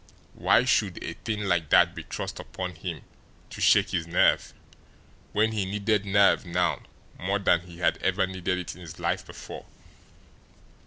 Why 0.33 0.65
should 0.65 1.03
a 1.03 1.13
thing 1.13 1.41
like 1.43 1.69
that 1.69 1.93
be 1.93 2.01
thrust 2.01 2.39
upon 2.39 2.73
him 2.73 3.03
to 3.51 3.61
shake 3.61 3.91
his 3.91 4.07
nerve 4.07 4.51
when 5.31 5.51
he 5.51 5.63
needed 5.63 6.07
nerve 6.07 6.43
now 6.43 6.81
more 7.19 7.37
than 7.37 7.61
he 7.67 7.77
had 7.77 7.97
ever 7.99 8.25
needed 8.25 8.57
it 8.57 8.73
in 8.73 8.81
his 8.81 8.97
life 8.99 9.23
before? 9.27 9.67